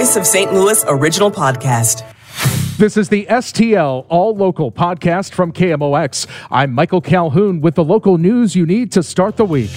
Voice 0.00 0.16
of 0.16 0.26
St. 0.26 0.50
Louis 0.50 0.82
original 0.88 1.30
podcast. 1.30 2.10
This 2.78 2.96
is 2.96 3.10
the 3.10 3.26
STL 3.28 4.06
All 4.08 4.34
Local 4.34 4.72
podcast 4.72 5.34
from 5.34 5.52
KMOX. 5.52 6.26
I'm 6.50 6.72
Michael 6.72 7.02
Calhoun 7.02 7.60
with 7.60 7.74
the 7.74 7.84
local 7.84 8.16
news 8.16 8.56
you 8.56 8.64
need 8.64 8.92
to 8.92 9.02
start 9.02 9.36
the 9.36 9.44
week. 9.44 9.68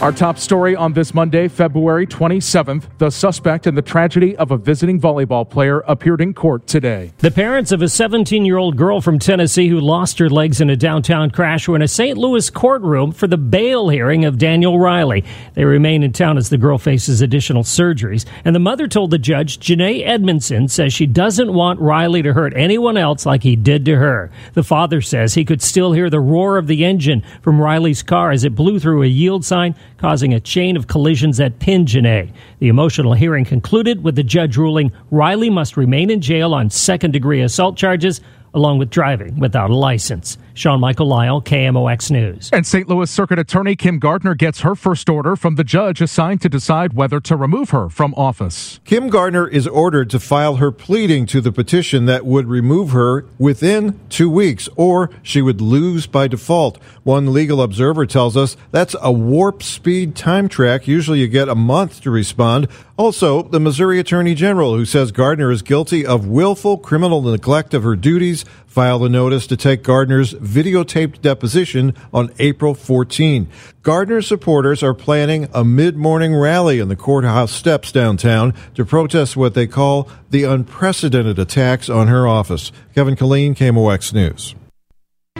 Our 0.00 0.12
top 0.12 0.38
story 0.38 0.76
on 0.76 0.92
this 0.92 1.12
Monday, 1.12 1.48
February 1.48 2.06
27th, 2.06 2.84
the 2.98 3.10
suspect 3.10 3.66
in 3.66 3.74
the 3.74 3.82
tragedy 3.82 4.36
of 4.36 4.52
a 4.52 4.56
visiting 4.56 5.00
volleyball 5.00 5.48
player 5.50 5.80
appeared 5.88 6.20
in 6.20 6.34
court 6.34 6.68
today. 6.68 7.10
The 7.18 7.32
parents 7.32 7.72
of 7.72 7.82
a 7.82 7.88
17 7.88 8.44
year 8.44 8.58
old 8.58 8.76
girl 8.76 9.00
from 9.00 9.18
Tennessee 9.18 9.66
who 9.66 9.80
lost 9.80 10.20
her 10.20 10.30
legs 10.30 10.60
in 10.60 10.70
a 10.70 10.76
downtown 10.76 11.32
crash 11.32 11.66
were 11.66 11.74
in 11.74 11.82
a 11.82 11.88
St. 11.88 12.16
Louis 12.16 12.48
courtroom 12.48 13.10
for 13.10 13.26
the 13.26 13.36
bail 13.36 13.88
hearing 13.88 14.24
of 14.24 14.38
Daniel 14.38 14.78
Riley. 14.78 15.24
They 15.54 15.64
remain 15.64 16.04
in 16.04 16.12
town 16.12 16.38
as 16.38 16.48
the 16.48 16.58
girl 16.58 16.78
faces 16.78 17.20
additional 17.20 17.64
surgeries. 17.64 18.24
And 18.44 18.54
the 18.54 18.60
mother 18.60 18.86
told 18.86 19.10
the 19.10 19.18
judge, 19.18 19.58
Janae 19.58 20.06
Edmondson, 20.06 20.68
says 20.68 20.92
she 20.92 21.06
doesn't 21.06 21.52
want 21.52 21.80
Riley 21.80 22.22
to 22.22 22.34
hurt 22.34 22.52
anyone 22.54 22.96
else 22.96 23.26
like 23.26 23.42
he 23.42 23.56
did 23.56 23.84
to 23.86 23.96
her. 23.96 24.30
The 24.54 24.62
father 24.62 25.00
says 25.00 25.34
he 25.34 25.44
could 25.44 25.60
still 25.60 25.90
hear 25.90 26.08
the 26.08 26.20
roar 26.20 26.56
of 26.56 26.68
the 26.68 26.84
engine 26.84 27.24
from 27.42 27.60
Riley's 27.60 28.04
car 28.04 28.30
as 28.30 28.44
it 28.44 28.54
blew 28.54 28.78
through 28.78 29.02
a 29.02 29.06
yield 29.06 29.44
sign 29.44 29.74
causing 29.98 30.32
a 30.32 30.40
chain 30.40 30.76
of 30.76 30.86
collisions 30.86 31.38
at 31.40 31.58
Pingenay. 31.58 32.32
The 32.60 32.68
emotional 32.68 33.12
hearing 33.12 33.44
concluded 33.44 34.02
with 34.02 34.16
the 34.16 34.22
judge 34.22 34.56
ruling 34.56 34.92
Riley 35.10 35.50
must 35.50 35.76
remain 35.76 36.10
in 36.10 36.20
jail 36.20 36.54
on 36.54 36.70
second 36.70 37.12
degree 37.12 37.42
assault 37.42 37.76
charges 37.76 38.20
along 38.54 38.78
with 38.78 38.90
driving 38.90 39.38
without 39.38 39.70
a 39.70 39.76
license. 39.76 40.38
Sean 40.58 40.80
Michael 40.80 41.06
Lyle, 41.06 41.40
KMOX 41.40 42.10
News. 42.10 42.50
And 42.52 42.66
St. 42.66 42.88
Louis 42.88 43.08
Circuit 43.08 43.38
Attorney 43.38 43.76
Kim 43.76 44.00
Gardner 44.00 44.34
gets 44.34 44.60
her 44.62 44.74
first 44.74 45.08
order 45.08 45.36
from 45.36 45.54
the 45.54 45.62
judge 45.62 46.00
assigned 46.00 46.42
to 46.42 46.48
decide 46.48 46.94
whether 46.94 47.20
to 47.20 47.36
remove 47.36 47.70
her 47.70 47.88
from 47.88 48.12
office. 48.14 48.80
Kim 48.84 49.08
Gardner 49.08 49.46
is 49.46 49.68
ordered 49.68 50.10
to 50.10 50.18
file 50.18 50.56
her 50.56 50.72
pleading 50.72 51.26
to 51.26 51.40
the 51.40 51.52
petition 51.52 52.06
that 52.06 52.26
would 52.26 52.48
remove 52.48 52.90
her 52.90 53.24
within 53.38 54.00
two 54.08 54.28
weeks, 54.28 54.68
or 54.74 55.10
she 55.22 55.40
would 55.40 55.60
lose 55.60 56.08
by 56.08 56.26
default. 56.26 56.82
One 57.04 57.32
legal 57.32 57.62
observer 57.62 58.04
tells 58.04 58.36
us 58.36 58.56
that's 58.72 58.96
a 59.00 59.12
warp 59.12 59.62
speed 59.62 60.16
time 60.16 60.48
track. 60.48 60.88
Usually 60.88 61.20
you 61.20 61.28
get 61.28 61.48
a 61.48 61.54
month 61.54 62.00
to 62.02 62.10
respond. 62.10 62.66
Also, 62.96 63.42
the 63.42 63.60
Missouri 63.60 64.00
Attorney 64.00 64.34
General, 64.34 64.74
who 64.74 64.84
says 64.84 65.12
Gardner 65.12 65.52
is 65.52 65.62
guilty 65.62 66.04
of 66.04 66.26
willful 66.26 66.76
criminal 66.78 67.22
neglect 67.22 67.72
of 67.72 67.84
her 67.84 67.94
duties, 67.94 68.44
filed 68.66 69.04
a 69.04 69.08
notice 69.08 69.46
to 69.46 69.56
take 69.56 69.82
Gardner's 69.82 70.32
videotaped 70.48 71.20
deposition 71.20 71.94
on 72.12 72.32
April 72.38 72.74
14. 72.74 73.48
Gardner 73.82 74.22
supporters 74.22 74.82
are 74.82 74.94
planning 74.94 75.48
a 75.52 75.64
mid-morning 75.64 76.34
rally 76.34 76.78
in 76.80 76.88
the 76.88 76.96
courthouse 76.96 77.52
steps 77.52 77.92
downtown 77.92 78.54
to 78.74 78.84
protest 78.84 79.36
what 79.36 79.54
they 79.54 79.66
call 79.66 80.08
the 80.30 80.44
unprecedented 80.44 81.38
attacks 81.38 81.88
on 81.88 82.08
her 82.08 82.26
office. 82.26 82.72
Kevin 82.94 83.16
Killeen, 83.16 83.54
KMOX 83.54 84.12
News. 84.12 84.54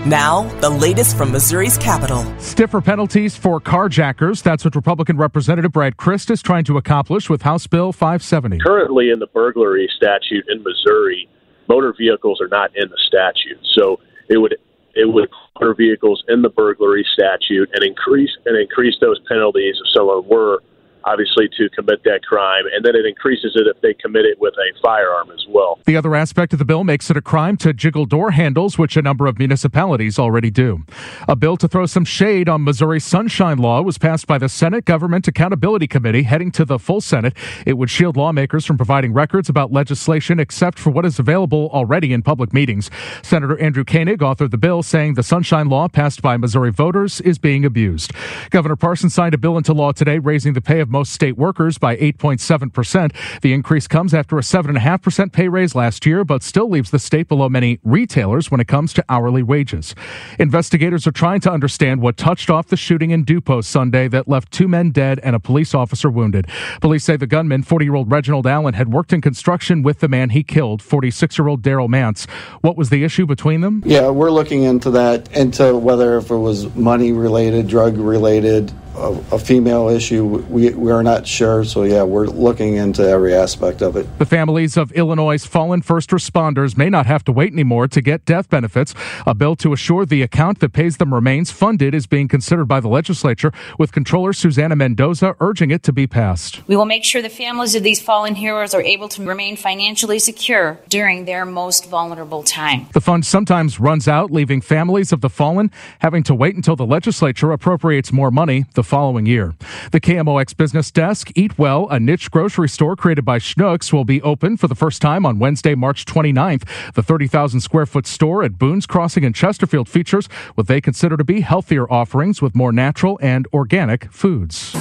Now, 0.07 0.45
the 0.61 0.71
latest 0.71 1.17
from 1.17 1.33
Missouri's 1.33 1.77
capital. 1.77 2.25
Stiffer 2.39 2.81
penalties 2.81 3.37
for 3.37 3.61
carjackers. 3.61 4.43
That's 4.43 4.65
what 4.65 4.77
Republican 4.77 5.17
Representative 5.17 5.73
Brad 5.73 5.97
Christ 5.97 6.31
is 6.31 6.41
trying 6.41 6.65
to 6.65 6.79
accomplish 6.79 7.29
with 7.29 7.43
House 7.43 7.67
Bill 7.67 7.93
570. 7.93 8.59
Currently, 8.59 9.11
in 9.11 9.19
the 9.19 9.27
burglary 9.27 9.91
statute 9.97 10.45
in 10.49 10.63
Missouri, 10.63 11.29
motor 11.69 11.93
vehicles 11.99 12.41
are 12.41 12.49
not 12.49 12.71
in 12.77 12.89
the 12.89 12.99
statute. 13.07 13.61
So 13.77 13.99
it 14.29 14.39
would 14.39 14.57
it 14.99 15.07
would 15.07 15.31
motor 15.61 15.75
vehicles 15.75 16.23
in 16.29 16.43
the 16.43 16.49
burglary 16.49 17.07
statute 17.15 17.71
and 17.73 17.85
increase 17.85 18.31
and 18.45 18.57
increase 18.59 18.97
those 19.01 19.21
penalties. 19.29 19.77
If 19.81 19.93
someone 19.97 20.29
were 20.29 20.63
obviously 21.09 21.49
to 21.57 21.71
commit 21.71 22.05
that 22.05 22.21
crime, 22.23 22.65
and 22.75 22.85
then 22.85 22.95
it 22.95 23.07
increases 23.07 23.57
it 23.57 23.67
if 23.67 23.81
they 23.81 23.95
commit 23.95 24.25
it 24.27 24.39
with 24.39 24.55
a 24.55 24.79
firearm 24.83 25.31
as 25.31 25.45
well. 25.49 25.79
The 25.87 25.97
other 25.97 26.15
aspect 26.15 26.53
of 26.53 26.59
the 26.59 26.65
bill 26.65 26.85
makes 26.85 27.11
it 27.11 27.17
a 27.17 27.23
crime 27.23 27.57
to 27.59 27.73
jiggle 27.73 28.05
door 28.05 28.33
handles, 28.33 28.77
which 28.77 28.97
a 28.97 29.03
number 29.03 29.27
of 29.27 29.39
municipalities 29.39 30.19
already 30.19 30.51
do. 30.51 30.85
A 31.27 31.35
bill 31.35 31.57
to 31.57 31.69
throw 31.69 31.87
some 31.87 32.05
shade 32.05 32.49
on 32.49 32.65
Missouri's 32.65 33.05
Sunshine 33.05 33.59
Law 33.59 33.81
was 33.81 33.97
passed 33.97 34.27
by 34.27 34.37
the 34.37 34.49
Senate 34.49 34.85
Government 34.85 35.27
Accountability 35.27 35.87
Committee, 35.87 36.25
heading 36.25 36.51
to 36.53 36.65
the 36.65 36.79
full 36.79 37.01
Senate. 37.01 37.35
It 37.65 37.79
would 37.79 37.89
shield 37.89 38.17
lawmakers 38.17 38.67
from 38.67 38.77
providing 38.77 39.15
records 39.15 39.49
about 39.49 39.73
legislation 39.73 40.39
except 40.39 40.79
for 40.79 40.91
what 40.91 41.07
is 41.07 41.19
available 41.19 41.71
already 41.73 42.13
in 42.13 42.23
public 42.23 42.53
meetings. 42.53 42.91
Senator 43.23 43.59
Andrew 43.59 43.85
Koenig 43.85 44.21
authored 44.21 44.51
the 44.51 44.59
bill, 44.59 44.83
saying 44.83 45.15
the 45.15 45.23
Sunshine 45.23 45.69
Law 45.69 45.89
passed 45.89 46.21
by 46.21 46.37
Missouri 46.37 46.71
voters 46.71 47.21
is 47.23 47.39
being 47.39 47.65
abused. 47.65 48.13
Governor 48.51 48.77
Parson 48.77 49.09
signed 49.09 49.35
a 49.35 49.39
bill 49.39 49.57
into 49.57 49.73
law 49.73 49.93
today, 49.93 50.19
raising 50.19 50.53
the 50.53 50.61
pay 50.61 50.81
of 50.81 50.91
most 50.99 51.13
state 51.13 51.37
workers 51.37 51.79
by 51.79 51.97
8.7%. 51.97 53.41
The 53.41 53.53
increase 53.53 53.87
comes 53.87 54.13
after 54.13 54.37
a 54.37 54.41
7.5% 54.41 55.33
pay 55.33 55.47
raise 55.47 55.77
last 55.77 56.05
year, 56.05 56.25
but 56.25 56.43
still 56.43 56.69
leaves 56.69 56.91
the 56.91 56.99
state 56.99 57.29
below 57.29 57.49
many 57.49 57.79
retailers 57.85 58.51
when 58.51 58.61
it 58.61 58.67
comes 58.67 58.93
to 58.95 59.05
hourly 59.09 59.45
wages. 59.45 59.95
Investigators 60.41 61.07
are 61.07 61.13
trying 61.13 61.39
to 61.43 61.53
understand 61.53 62.01
what 62.01 62.17
touched 62.17 62.51
off 62.51 62.67
the 62.67 62.77
shooting 62.77 63.13
in 63.13 63.25
Dupo 63.25 63.63
Sunday 63.63 64.09
that 64.09 64.27
left 64.27 64.51
two 64.51 64.67
men 64.67 64.91
dead 64.91 65.21
and 65.23 65.37
a 65.37 65.39
police 65.39 65.73
officer 65.73 66.11
wounded. 66.11 66.49
Police 66.81 67.05
say 67.05 67.17
the 67.17 67.29
gunman, 67.29 67.63
40 67.63 67.85
year 67.85 67.95
old 67.95 68.11
Reginald 68.11 68.49
Allen, 68.49 68.75
had 68.75 68.93
worked 68.93 69.13
in 69.13 69.21
construction 69.21 69.85
with 69.85 70.01
the 70.01 70.09
man 70.09 70.31
he 70.31 70.43
killed, 70.43 70.83
46 70.83 71.39
year 71.39 71.47
old 71.47 71.63
Daryl 71.63 71.89
Mance. 71.89 72.27
What 72.61 72.77
was 72.77 72.91
the 72.91 73.05
issue 73.05 73.25
between 73.25 73.61
them? 73.61 73.85
Yeah, 73.87 74.11
we're 74.11 74.33
looking 74.33 74.65
into 74.65 74.91
that, 74.91 75.31
into 75.37 75.77
whether 75.77 76.19
if 76.19 76.33
it 76.33 76.37
was 76.37 76.75
money 76.75 77.13
related, 77.13 77.69
drug 77.69 77.97
related, 77.99 78.73
a, 78.99 79.35
a, 79.35 79.39
female 79.39 79.89
issue. 79.89 80.25
We, 80.25 80.71
we 80.71 80.91
are 80.91 81.03
not 81.03 81.27
sure. 81.27 81.65
So, 81.65 81.85
yeah, 81.85 82.03
we're 82.03 82.27
looking 82.27 82.75
into 82.75 83.07
every 83.07 83.35
aspect 83.35 83.83
of 83.83 83.97
it. 83.97 84.19
The 84.19 84.27
families 84.27 84.77
of 84.77 84.93
Illinois' 84.93 85.45
fallen 85.47 85.83
first 85.83 86.11
responders 86.11 86.77
may 86.77 86.91
not 86.91 87.07
have 87.07 87.25
to 87.25 87.33
wait 87.33 87.53
anymore 87.53 87.89
to 87.89 88.01
get 88.01 88.25
death 88.25 88.49
benefits. 88.49 88.95
A 89.27 89.35
bill 89.35 89.57
to 89.57 89.73
assure 89.73 90.05
the 90.05 90.23
account 90.23 90.61
that 90.61 90.73
pays 90.73 90.97
them 90.97 91.15
remains 91.15 91.51
funded 91.51 91.95
is 91.95 92.07
being 92.07 92.29
considered 92.29 92.67
by 92.67 92.81
the 92.81 92.89
legislature, 92.89 93.53
with 93.79 93.93
Comptroller 93.93 94.33
Susana 94.33 94.77
Mendoza 94.77 95.37
urging 95.41 95.71
it 95.71 95.83
to 95.85 95.93
be 95.93 96.07
passed. 96.07 96.67
We 96.69 96.77
will 96.77 96.87
make 96.87 97.05
sure 97.05 97.23
the 97.23 97.29
families 97.29 97.75
of 97.75 97.83
these 97.83 98.01
fallen 98.01 98.35
heroes 98.35 98.75
are 98.75 98.83
able 98.83 99.09
to 99.11 99.25
remain 99.25 99.57
financially 99.57 100.19
secure 100.19 100.79
during 100.89 101.25
their 101.25 101.45
most 101.45 101.89
vulnerable 101.89 102.43
time. 102.43 102.87
The 102.93 103.01
fund 103.01 103.25
sometimes 103.25 103.81
runs 103.81 104.09
out, 104.09 104.31
leaving 104.31 104.61
families 104.61 105.13
of 105.13 105.21
the 105.21 105.31
fallen 105.31 105.71
having 106.01 106.23
to 106.25 106.35
wait 106.35 106.57
until 106.57 106.77
the 106.77 106.87
legislature 106.87 107.53
appropriates 107.53 108.13
more 108.13 108.31
money. 108.31 108.67
The 108.75 108.83
following 108.89 109.27
year. 109.27 109.55
The 109.93 110.01
KMOX 110.01 110.57
Business 110.57 110.91
Desk, 110.91 111.31
Eat 111.35 111.59
Well, 111.59 111.87
a 111.91 112.01
niche 112.01 112.31
grocery 112.31 112.69
store 112.69 112.97
created 112.97 113.25
by 113.25 113.39
Schnucks, 113.39 113.93
will 113.93 114.05
be 114.05 114.21
open 114.23 114.57
for 114.57 114.67
the 114.67 114.75
first 114.75 115.03
time 115.03 115.25
on 115.25 115.39
Wednesday, 115.39 115.75
March 115.75 116.05
29th. 116.07 116.95
The 116.95 117.03
30,000 117.03 117.61
square 117.61 117.87
foot 117.87 118.07
store 118.07 118.43
at 118.43 118.59
Boone's 118.59 118.87
Crossing 118.87 119.25
in 119.25 119.33
Chesterfield 119.33 119.89
features 119.89 120.27
what 120.55 120.67
they 120.67 120.81
consider 120.81 121.17
to 121.17 121.25
be 121.25 121.43
healthier 121.43 121.91
offerings 121.93 122.41
with 122.41 122.55
more 122.55 122.73
natural 122.73 123.19
and 123.23 123.47
organic 123.53 124.11
foods. 124.11 124.75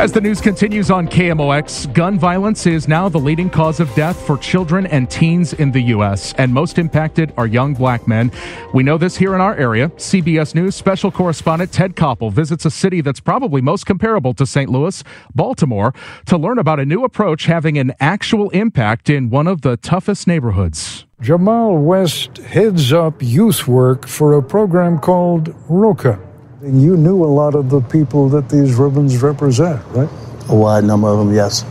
As 0.00 0.12
the 0.12 0.20
news 0.22 0.40
continues 0.40 0.90
on 0.90 1.06
KMOX, 1.08 1.92
gun 1.92 2.18
violence 2.18 2.66
is 2.66 2.88
now 2.88 3.10
the 3.10 3.18
leading 3.18 3.50
cause 3.50 3.80
of 3.80 3.94
death 3.94 4.18
for 4.26 4.38
children 4.38 4.86
and 4.86 5.10
teens 5.10 5.52
in 5.52 5.72
the 5.72 5.82
U.S., 5.94 6.32
and 6.38 6.54
most 6.54 6.78
impacted 6.78 7.34
are 7.36 7.46
young 7.46 7.74
black 7.74 8.08
men. 8.08 8.32
We 8.72 8.82
know 8.82 8.96
this 8.96 9.14
here 9.14 9.34
in 9.34 9.42
our 9.42 9.54
area. 9.56 9.90
CBS 9.90 10.54
News 10.54 10.74
special 10.74 11.10
correspondent 11.10 11.70
Ted 11.70 11.96
Koppel 11.96 12.32
visits 12.32 12.64
a 12.64 12.70
city 12.70 13.02
that's 13.02 13.20
probably 13.20 13.60
most 13.60 13.84
comparable 13.84 14.32
to 14.32 14.46
St. 14.46 14.70
Louis, 14.70 15.04
Baltimore, 15.34 15.92
to 16.24 16.38
learn 16.38 16.58
about 16.58 16.80
a 16.80 16.86
new 16.86 17.04
approach 17.04 17.44
having 17.44 17.76
an 17.76 17.92
actual 18.00 18.48
impact 18.50 19.10
in 19.10 19.28
one 19.28 19.46
of 19.46 19.60
the 19.60 19.76
toughest 19.76 20.26
neighborhoods. 20.26 21.04
Jamal 21.20 21.76
West 21.76 22.38
heads 22.38 22.90
up 22.90 23.22
youth 23.22 23.68
work 23.68 24.06
for 24.06 24.32
a 24.32 24.42
program 24.42 24.98
called 24.98 25.54
ROCA 25.68 26.29
you 26.62 26.96
knew 26.96 27.24
a 27.24 27.26
lot 27.26 27.54
of 27.54 27.70
the 27.70 27.80
people 27.80 28.28
that 28.28 28.50
these 28.50 28.74
ribbons 28.74 29.16
represent, 29.22 29.82
right? 29.88 30.08
A 30.50 30.54
wide 30.54 30.84
number 30.84 31.08
of 31.08 31.18
them, 31.18 31.34
yes. 31.34 31.64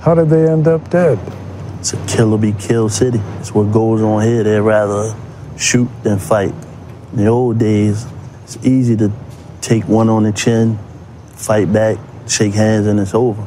How 0.00 0.14
did 0.14 0.30
they 0.30 0.48
end 0.48 0.66
up 0.66 0.88
dead? 0.88 1.18
It's 1.78 1.92
a 1.92 2.06
kill 2.06 2.32
or 2.32 2.38
be 2.38 2.52
killed 2.52 2.92
city. 2.92 3.20
It's 3.38 3.52
what 3.52 3.70
goes 3.70 4.00
on 4.00 4.22
here. 4.22 4.42
They'd 4.42 4.60
rather 4.60 5.14
shoot 5.58 5.88
than 6.02 6.18
fight. 6.18 6.54
In 7.12 7.18
the 7.18 7.26
old 7.26 7.58
days, 7.58 8.06
it's 8.44 8.56
easy 8.64 8.96
to 8.96 9.12
take 9.60 9.84
one 9.84 10.08
on 10.08 10.22
the 10.22 10.32
chin, 10.32 10.78
fight 11.34 11.70
back, 11.70 11.98
shake 12.26 12.54
hands, 12.54 12.86
and 12.86 12.98
it's 12.98 13.14
over. 13.14 13.46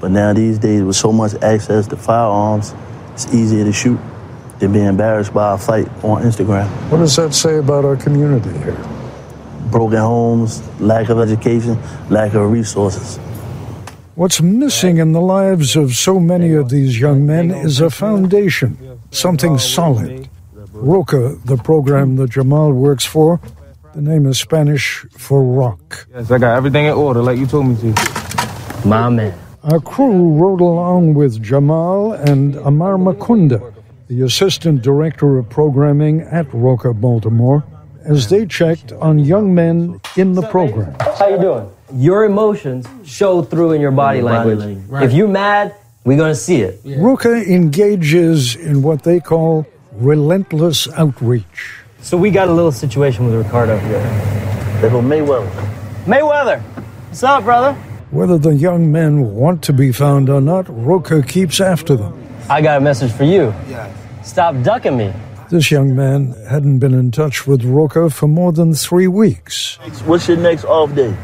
But 0.00 0.10
now 0.10 0.34
these 0.34 0.58
days, 0.58 0.82
with 0.82 0.96
so 0.96 1.12
much 1.12 1.34
access 1.42 1.86
to 1.88 1.96
firearms, 1.96 2.74
it's 3.14 3.32
easier 3.32 3.64
to 3.64 3.72
shoot 3.72 3.98
than 4.58 4.72
be 4.72 4.82
embarrassed 4.82 5.32
by 5.32 5.54
a 5.54 5.58
fight 5.58 5.88
on 6.04 6.22
Instagram. 6.22 6.68
What 6.90 6.98
does 6.98 7.16
that 7.16 7.32
say 7.32 7.56
about 7.56 7.86
our 7.86 7.96
community 7.96 8.50
here? 8.58 8.95
Broken 9.76 9.98
homes, 9.98 10.62
lack 10.80 11.10
of 11.10 11.18
education, 11.20 11.76
lack 12.08 12.32
of 12.32 12.50
resources. 12.50 13.18
What's 14.14 14.40
missing 14.40 14.96
in 14.96 15.12
the 15.12 15.20
lives 15.20 15.76
of 15.76 15.92
so 15.92 16.18
many 16.18 16.54
of 16.54 16.70
these 16.70 16.98
young 16.98 17.26
men 17.26 17.50
is 17.50 17.80
a 17.80 17.90
foundation, 17.90 18.70
something 19.10 19.58
solid. 19.58 20.30
ROCA, 20.72 21.36
the 21.44 21.58
program 21.58 22.16
that 22.16 22.30
Jamal 22.30 22.72
works 22.72 23.04
for, 23.04 23.38
the 23.94 24.00
name 24.00 24.24
is 24.26 24.38
Spanish 24.38 25.04
for 25.12 25.42
rock. 25.42 26.06
Yes, 26.14 26.30
I 26.30 26.38
got 26.38 26.56
everything 26.56 26.86
in 26.86 26.94
order 26.94 27.20
like 27.20 27.38
you 27.38 27.46
told 27.46 27.66
me 27.66 27.76
to. 27.82 28.88
My 28.88 29.10
man. 29.10 29.34
Our 29.64 29.80
crew 29.80 30.32
rode 30.40 30.62
along 30.62 31.14
with 31.14 31.42
Jamal 31.42 32.14
and 32.14 32.56
Amar 32.56 32.96
Makunda, 32.96 33.60
the 34.08 34.22
assistant 34.22 34.80
director 34.80 35.36
of 35.36 35.50
programming 35.50 36.22
at 36.22 36.46
Roca 36.54 36.94
Baltimore, 36.94 37.62
as 38.06 38.28
they 38.28 38.46
checked 38.46 38.92
on 38.92 39.18
young 39.18 39.54
men 39.54 40.00
in 40.16 40.34
the 40.34 40.42
program. 40.42 40.94
How 41.00 41.28
you 41.28 41.38
doing? 41.38 41.70
Your 41.94 42.24
emotions 42.24 42.86
show 43.04 43.42
through 43.42 43.72
in 43.72 43.80
your 43.80 43.90
body 43.90 44.22
language. 44.22 44.58
Body 44.58 44.74
language. 44.74 45.02
If 45.02 45.12
you're 45.12 45.28
mad, 45.28 45.74
we're 46.04 46.16
gonna 46.16 46.34
see 46.34 46.62
it. 46.62 46.80
Roca 46.98 47.34
engages 47.34 48.56
in 48.56 48.82
what 48.82 49.02
they 49.02 49.20
call 49.20 49.66
relentless 49.92 50.88
outreach. 50.92 51.74
So 52.00 52.16
we 52.16 52.30
got 52.30 52.48
a 52.48 52.52
little 52.52 52.72
situation 52.72 53.26
with 53.26 53.34
Ricardo 53.34 53.78
here. 53.78 53.98
Little 54.82 55.02
Mayweather. 55.02 55.50
Mayweather, 56.04 56.60
what's 56.60 57.22
up, 57.22 57.44
brother? 57.44 57.72
Whether 58.10 58.38
the 58.38 58.54
young 58.54 58.92
men 58.92 59.34
want 59.34 59.62
to 59.64 59.72
be 59.72 59.90
found 59.90 60.28
or 60.28 60.40
not, 60.40 60.66
Roca 60.68 61.22
keeps 61.22 61.60
after 61.60 61.96
them. 61.96 62.14
I 62.48 62.62
got 62.62 62.78
a 62.78 62.80
message 62.80 63.10
for 63.10 63.24
you. 63.24 63.52
Yes. 63.68 63.90
Stop 64.22 64.62
ducking 64.62 64.96
me. 64.96 65.12
This 65.48 65.70
young 65.70 65.94
man 65.94 66.32
hadn't 66.48 66.80
been 66.80 66.92
in 66.92 67.12
touch 67.12 67.46
with 67.46 67.64
Roca 67.64 68.10
for 68.10 68.26
more 68.26 68.52
than 68.52 68.74
three 68.74 69.06
weeks. 69.06 69.76
What's 70.04 70.26
your 70.26 70.38
next 70.38 70.64
off 70.64 70.92
day? 70.94 71.16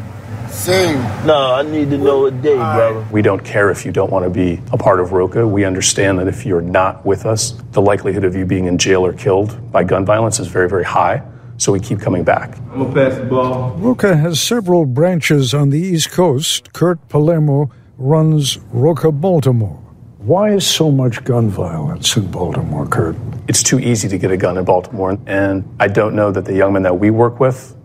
Same. 0.48 0.96
No, 1.26 1.54
I 1.54 1.62
need 1.62 1.90
to 1.90 1.98
know 1.98 2.26
a 2.26 2.30
day, 2.30 2.54
brother. 2.54 3.04
We 3.10 3.20
don't 3.20 3.44
care 3.44 3.70
if 3.70 3.84
you 3.84 3.90
don't 3.90 4.12
want 4.12 4.24
to 4.24 4.30
be 4.30 4.60
a 4.70 4.76
part 4.76 5.00
of 5.00 5.12
Roca. 5.12 5.48
We 5.48 5.64
understand 5.64 6.20
that 6.20 6.28
if 6.28 6.46
you're 6.46 6.60
not 6.60 7.04
with 7.04 7.26
us, 7.26 7.52
the 7.72 7.82
likelihood 7.82 8.22
of 8.22 8.36
you 8.36 8.44
being 8.44 8.66
in 8.66 8.78
jail 8.78 9.04
or 9.04 9.12
killed 9.12 9.72
by 9.72 9.82
gun 9.82 10.04
violence 10.04 10.38
is 10.38 10.46
very, 10.46 10.68
very 10.68 10.84
high. 10.84 11.22
So 11.56 11.72
we 11.72 11.80
keep 11.80 11.98
coming 12.00 12.22
back. 12.22 12.56
I'm 12.72 12.84
gonna 12.84 12.94
pass 12.94 13.18
the 13.18 13.24
ball. 13.24 13.72
Roca 13.78 14.16
has 14.16 14.40
several 14.40 14.86
branches 14.86 15.52
on 15.52 15.70
the 15.70 15.80
East 15.80 16.10
Coast. 16.12 16.72
Kurt 16.72 17.08
Palermo 17.08 17.70
runs 17.98 18.58
Roca 18.70 19.10
Baltimore. 19.10 19.81
Why 20.24 20.50
is 20.50 20.64
so 20.64 20.88
much 20.92 21.24
gun 21.24 21.48
violence 21.48 22.16
in 22.16 22.30
Baltimore, 22.30 22.86
Kurt? 22.86 23.16
It's 23.48 23.60
too 23.60 23.80
easy 23.80 24.08
to 24.08 24.18
get 24.18 24.30
a 24.30 24.36
gun 24.36 24.56
in 24.56 24.64
Baltimore, 24.64 25.18
and 25.26 25.64
I 25.80 25.88
don't 25.88 26.14
know 26.14 26.30
that 26.30 26.44
the 26.44 26.54
young 26.54 26.74
men 26.74 26.84
that 26.84 26.96
we 26.96 27.10
work 27.10 27.40
with 27.40 27.76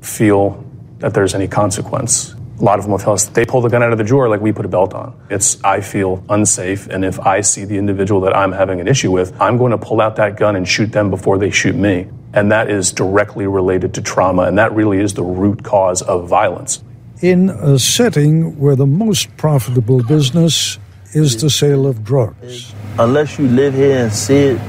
feel 0.00 0.64
that 0.98 1.14
there's 1.14 1.34
any 1.34 1.48
consequence. 1.48 2.32
A 2.60 2.62
lot 2.62 2.78
of 2.78 2.84
them 2.84 2.92
will 2.92 3.00
tell 3.00 3.14
us 3.14 3.24
they 3.24 3.44
pull 3.44 3.60
the 3.60 3.68
gun 3.68 3.82
out 3.82 3.90
of 3.90 3.98
the 3.98 4.04
drawer 4.04 4.28
like 4.28 4.40
we 4.40 4.52
put 4.52 4.64
a 4.64 4.68
belt 4.68 4.94
on. 4.94 5.20
It's, 5.30 5.60
I 5.64 5.80
feel 5.80 6.24
unsafe, 6.28 6.86
and 6.86 7.04
if 7.04 7.18
I 7.18 7.40
see 7.40 7.64
the 7.64 7.76
individual 7.76 8.20
that 8.20 8.36
I'm 8.36 8.52
having 8.52 8.80
an 8.80 8.86
issue 8.86 9.10
with, 9.10 9.34
I'm 9.40 9.58
going 9.58 9.72
to 9.72 9.78
pull 9.78 10.00
out 10.00 10.14
that 10.14 10.36
gun 10.36 10.54
and 10.54 10.68
shoot 10.68 10.92
them 10.92 11.10
before 11.10 11.38
they 11.38 11.50
shoot 11.50 11.74
me. 11.74 12.06
And 12.32 12.52
that 12.52 12.70
is 12.70 12.92
directly 12.92 13.48
related 13.48 13.94
to 13.94 14.00
trauma, 14.00 14.42
and 14.42 14.56
that 14.58 14.72
really 14.72 15.00
is 15.00 15.14
the 15.14 15.24
root 15.24 15.64
cause 15.64 16.02
of 16.02 16.28
violence. 16.28 16.84
In 17.20 17.50
a 17.50 17.80
setting 17.80 18.60
where 18.60 18.76
the 18.76 18.86
most 18.86 19.36
profitable 19.36 20.04
business 20.04 20.78
is 21.12 21.40
the 21.40 21.50
sale 21.50 21.86
of 21.86 22.04
drugs. 22.04 22.72
Unless 22.98 23.38
you 23.38 23.48
live 23.48 23.74
here 23.74 24.04
and 24.04 24.12
see 24.12 24.36
it, 24.36 24.60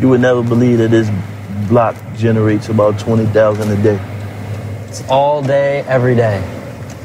you 0.00 0.08
would 0.08 0.20
never 0.20 0.42
believe 0.42 0.78
that 0.78 0.90
this 0.90 1.10
block 1.68 1.96
generates 2.16 2.68
about 2.68 2.98
20,000 2.98 3.70
a 3.70 3.82
day. 3.82 4.00
It's 4.88 5.02
all 5.08 5.42
day, 5.42 5.80
every 5.88 6.14
day. 6.14 6.42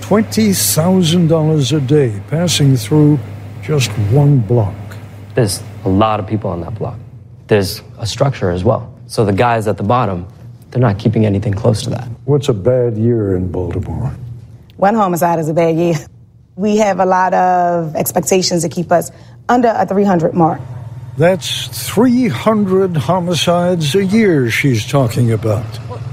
$20,000 0.01 1.77
a 1.77 1.79
day 1.81 2.21
passing 2.29 2.75
through 2.75 3.17
just 3.61 3.89
one 4.11 4.39
block. 4.39 4.75
There's 5.35 5.63
a 5.85 5.89
lot 5.89 6.19
of 6.19 6.27
people 6.27 6.49
on 6.49 6.61
that 6.61 6.75
block. 6.75 6.99
There's 7.47 7.81
a 7.97 8.05
structure 8.05 8.51
as 8.51 8.63
well. 8.63 8.93
So 9.07 9.23
the 9.23 9.33
guys 9.33 9.67
at 9.67 9.77
the 9.77 9.83
bottom, 9.83 10.27
they're 10.69 10.81
not 10.81 10.99
keeping 10.99 11.25
anything 11.25 11.53
close 11.53 11.81
to 11.83 11.89
that. 11.91 12.07
What's 12.25 12.49
a 12.49 12.53
bad 12.53 12.97
year 12.97 13.35
in 13.35 13.51
Baltimore? 13.51 14.13
One 14.77 14.95
homicide 14.95 15.39
is 15.39 15.47
a 15.49 15.53
bad 15.53 15.77
year. 15.77 15.95
We 16.55 16.77
have 16.77 16.99
a 16.99 17.05
lot 17.05 17.33
of 17.33 17.95
expectations 17.95 18.63
to 18.63 18.69
keep 18.69 18.91
us 18.91 19.11
under 19.47 19.73
a 19.75 19.85
300 19.85 20.33
mark. 20.33 20.61
That's 21.17 21.67
300 21.87 22.95
homicides 22.97 23.95
a 23.95 24.03
year 24.03 24.49
she's 24.49 24.85
talking 24.85 25.31
about. 25.31 25.65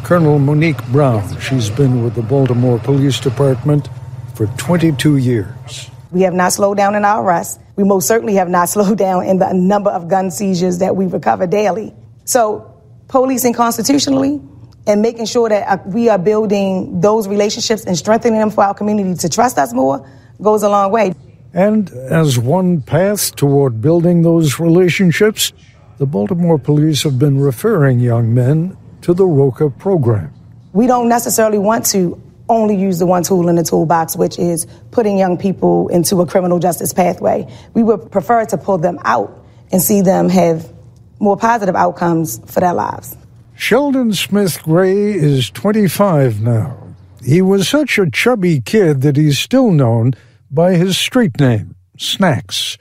Colonel 0.04 0.38
Monique 0.38 0.84
Brown, 0.88 1.38
she's 1.40 1.70
been 1.70 2.04
with 2.04 2.14
the 2.14 2.22
Baltimore 2.22 2.78
Police 2.78 3.20
Department 3.20 3.88
for 4.34 4.46
22 4.58 5.16
years. 5.18 5.90
We 6.10 6.22
have 6.22 6.34
not 6.34 6.52
slowed 6.52 6.76
down 6.76 6.94
in 6.94 7.04
our 7.04 7.22
arrests. 7.22 7.58
We 7.76 7.84
most 7.84 8.08
certainly 8.08 8.34
have 8.34 8.48
not 8.48 8.68
slowed 8.70 8.98
down 8.98 9.24
in 9.24 9.38
the 9.38 9.52
number 9.52 9.90
of 9.90 10.08
gun 10.08 10.30
seizures 10.30 10.78
that 10.78 10.96
we 10.96 11.06
recover 11.06 11.46
daily. 11.46 11.94
So, 12.24 12.74
policing 13.08 13.54
constitutionally 13.54 14.40
and 14.86 15.02
making 15.02 15.26
sure 15.26 15.48
that 15.48 15.68
uh, 15.68 15.82
we 15.86 16.08
are 16.08 16.18
building 16.18 17.00
those 17.00 17.28
relationships 17.28 17.84
and 17.84 17.96
strengthening 17.96 18.38
them 18.38 18.50
for 18.50 18.64
our 18.64 18.74
community 18.74 19.14
to 19.14 19.28
trust 19.28 19.58
us 19.58 19.72
more 19.72 20.08
goes 20.40 20.62
a 20.62 20.68
long 20.68 20.90
way. 20.90 21.14
And 21.52 21.90
as 21.90 22.38
one 22.38 22.82
path 22.82 23.34
toward 23.34 23.80
building 23.80 24.22
those 24.22 24.60
relationships, 24.60 25.52
the 25.98 26.06
Baltimore 26.06 26.58
police 26.58 27.02
have 27.02 27.18
been 27.18 27.40
referring 27.40 28.00
young 28.00 28.34
men 28.34 28.76
to 29.02 29.14
the 29.14 29.26
ROCA 29.26 29.70
program. 29.70 30.32
We 30.72 30.86
don't 30.86 31.08
necessarily 31.08 31.58
want 31.58 31.86
to 31.86 32.20
only 32.48 32.76
use 32.76 32.98
the 32.98 33.06
one 33.06 33.22
tool 33.22 33.48
in 33.48 33.56
the 33.56 33.62
toolbox, 33.62 34.16
which 34.16 34.38
is 34.38 34.66
putting 34.90 35.18
young 35.18 35.36
people 35.36 35.88
into 35.88 36.20
a 36.20 36.26
criminal 36.26 36.58
justice 36.58 36.92
pathway. 36.92 37.46
We 37.74 37.82
would 37.82 38.10
prefer 38.10 38.44
to 38.46 38.56
pull 38.58 38.78
them 38.78 38.98
out 39.04 39.44
and 39.70 39.82
see 39.82 40.02
them 40.02 40.28
have 40.28 40.72
more 41.20 41.36
positive 41.36 41.74
outcomes 41.74 42.38
for 42.50 42.60
their 42.60 42.74
lives. 42.74 43.16
Sheldon 43.56 44.12
Smith 44.14 44.62
Gray 44.62 45.12
is 45.12 45.50
25 45.50 46.40
now. 46.40 46.94
He 47.24 47.42
was 47.42 47.68
such 47.68 47.98
a 47.98 48.08
chubby 48.08 48.60
kid 48.60 49.02
that 49.02 49.16
he's 49.16 49.38
still 49.38 49.72
known 49.72 50.14
by 50.50 50.74
his 50.74 50.96
street 50.96 51.38
name, 51.38 51.74
Snacks. 51.98 52.78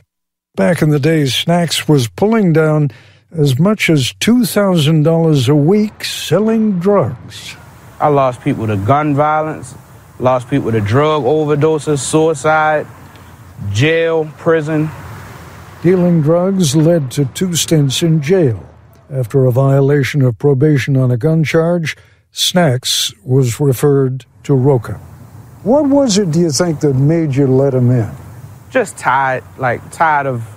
Back 0.56 0.82
in 0.82 0.90
the 0.90 1.00
day, 1.00 1.26
Snacks 1.26 1.88
was 1.88 2.08
pulling 2.08 2.54
down 2.54 2.90
as 3.32 3.60
much 3.60 3.90
as 3.90 4.14
$2,000 4.14 5.50
a 5.50 5.56
week 5.56 6.04
selling 6.04 6.80
drugs. 6.80 7.56
I 8.00 8.08
lost 8.08 8.42
people 8.42 8.68
to 8.68 8.78
gun 8.78 9.16
violence, 9.16 9.76
lost 10.20 10.50
people 10.50 10.72
to 10.72 10.82
drug 10.82 11.24
overdoses, 11.24 12.00
suicide, 12.00 12.88
jail, 13.72 14.26
prison. 14.38 14.90
Dealing 15.84 16.22
drugs 16.22 16.76
led 16.76 17.12
to 17.12 17.26
two 17.26 17.56
stints 17.56 18.02
in 18.02 18.22
jail. 18.22 18.64
After 19.10 19.46
a 19.46 19.52
violation 19.52 20.22
of 20.22 20.38
probation 20.38 20.98
on 20.98 21.12
a 21.12 21.18
gun 21.18 21.44
charge, 21.44 21.96
Snacks 22.32 23.14
was 23.24 23.60
referred 23.60 24.26
to 24.44 24.54
Roca. 24.54 25.00
What 25.64 25.88
was 25.88 26.18
it, 26.18 26.32
do 26.32 26.40
you 26.40 26.52
think, 26.52 26.82
that 26.82 26.94
made 26.94 27.36
you 27.36 27.48
let 27.48 27.74
him 27.74 27.90
in? 27.90 28.12
Just 28.70 28.98
tired, 28.98 29.44
like 29.58 29.92
tired 29.92 30.28
of 30.28 30.48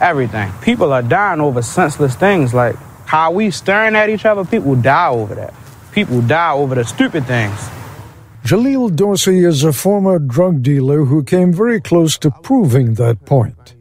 everything. 0.00 0.50
People 0.62 0.92
are 0.92 1.02
dying 1.02 1.40
over 1.40 1.62
senseless 1.62 2.14
things, 2.14 2.54
like 2.54 2.76
how 3.06 3.32
we 3.32 3.50
staring 3.50 3.94
at 3.96 4.08
each 4.08 4.24
other. 4.24 4.44
People 4.44 4.74
die 4.76 5.08
over 5.08 5.34
that. 5.34 5.54
People 5.92 6.22
die 6.22 6.52
over 6.52 6.74
the 6.74 6.84
stupid 6.84 7.26
things. 7.26 7.58
Jaleel 8.44 8.96
Dorsey 8.96 9.44
is 9.44 9.62
a 9.62 9.72
former 9.72 10.18
drug 10.18 10.62
dealer 10.62 11.04
who 11.04 11.22
came 11.22 11.52
very 11.52 11.80
close 11.80 12.16
to 12.18 12.30
proving 12.30 12.94
that 12.94 13.26
point. 13.26 13.74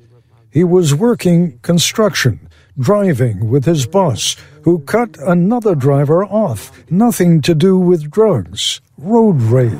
He 0.51 0.65
was 0.65 0.93
working 0.93 1.59
construction, 1.59 2.49
driving 2.77 3.49
with 3.49 3.63
his 3.65 3.85
boss, 3.85 4.35
who 4.63 4.79
cut 4.79 5.17
another 5.19 5.75
driver 5.75 6.25
off. 6.25 6.71
Nothing 6.91 7.41
to 7.43 7.55
do 7.55 7.77
with 7.77 8.11
drugs, 8.11 8.81
road 8.97 9.41
rage. 9.41 9.77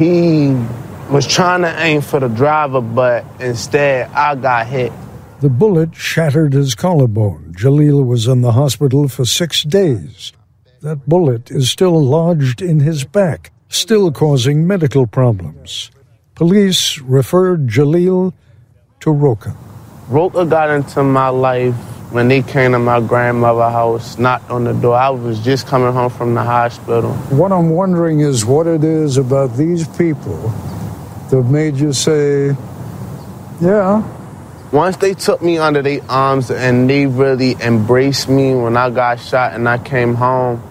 He 0.00 0.56
was 1.10 1.26
trying 1.26 1.60
to 1.60 1.78
aim 1.78 2.00
for 2.00 2.20
the 2.20 2.28
driver, 2.28 2.80
but 2.80 3.22
instead 3.38 4.08
I 4.12 4.34
got 4.34 4.66
hit. 4.66 4.92
The 5.42 5.50
bullet 5.50 5.94
shattered 5.94 6.54
his 6.54 6.74
collarbone. 6.74 7.52
Jaleel 7.54 8.06
was 8.06 8.26
in 8.26 8.40
the 8.40 8.52
hospital 8.52 9.08
for 9.08 9.26
six 9.26 9.62
days. 9.62 10.32
That 10.80 11.06
bullet 11.06 11.50
is 11.50 11.70
still 11.70 12.02
lodged 12.02 12.62
in 12.62 12.80
his 12.80 13.04
back, 13.04 13.52
still 13.68 14.10
causing 14.10 14.66
medical 14.66 15.06
problems. 15.06 15.90
Police 16.34 16.98
referred 17.00 17.68
Jaleel 17.68 18.32
to 19.00 19.10
Roca. 19.10 19.54
Roca 20.08 20.46
got 20.46 20.70
into 20.70 21.02
my 21.02 21.28
life 21.28 21.76
when 22.10 22.28
they 22.28 22.42
came 22.42 22.72
to 22.72 22.78
my 22.78 23.00
grandmother's 23.00 23.72
house, 23.72 24.18
knocked 24.18 24.50
on 24.50 24.64
the 24.64 24.72
door. 24.72 24.96
I 24.96 25.10
was 25.10 25.40
just 25.40 25.66
coming 25.66 25.92
home 25.92 26.10
from 26.10 26.34
the 26.34 26.42
hospital. 26.42 27.14
What 27.30 27.52
I'm 27.52 27.70
wondering 27.70 28.20
is 28.20 28.44
what 28.44 28.66
it 28.66 28.82
is 28.82 29.16
about 29.16 29.56
these 29.56 29.86
people 29.96 30.38
that 31.30 31.42
made 31.44 31.76
you 31.76 31.92
say, 31.92 32.56
yeah, 33.60 34.02
Once 34.72 34.96
they 34.98 35.14
took 35.14 35.42
me 35.42 35.58
under 35.58 35.82
their 35.82 36.00
arms 36.08 36.48
and 36.50 36.88
they 36.88 37.06
really 37.06 37.56
embraced 37.60 38.28
me 38.28 38.54
when 38.54 38.76
I 38.76 38.90
got 38.90 39.18
shot 39.18 39.52
and 39.54 39.68
I 39.68 39.78
came 39.78 40.14
home, 40.14 40.62